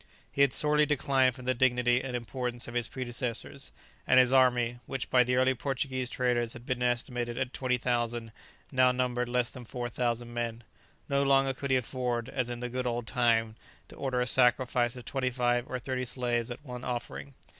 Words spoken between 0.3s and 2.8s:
He had sorely declined from the dignity and importance of